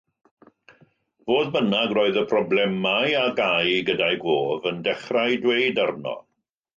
Fodd 1.25 1.51
bynnag 1.55 1.91
roedd 1.97 2.17
y 2.21 2.23
problemau 2.31 3.13
a 3.19 3.27
gâi 3.41 3.75
gyda'i 3.91 4.17
gof 4.23 4.65
yn 4.71 4.81
dechrau 4.89 5.37
dweud 5.45 5.83
arno. 5.85 6.15